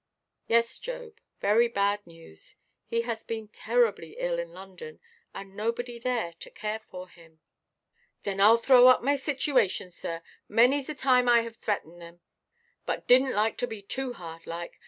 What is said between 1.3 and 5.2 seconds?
very bad news. He has been terribly ill in London,